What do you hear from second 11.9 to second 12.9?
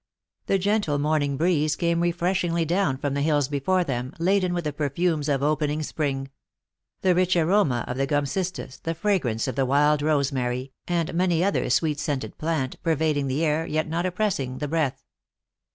scented plant,